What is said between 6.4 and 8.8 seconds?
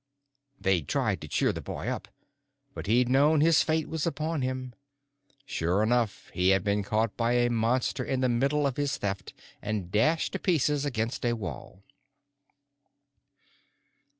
had been caught by a monster in the middle of